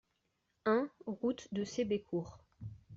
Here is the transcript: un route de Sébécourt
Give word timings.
un 0.65 0.89
route 1.05 1.47
de 1.53 1.63
Sébécourt 1.63 2.39